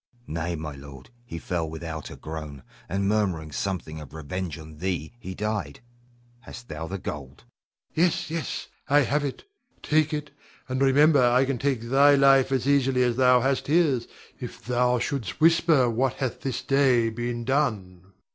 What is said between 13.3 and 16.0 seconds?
hast his, if thou shouldst whisper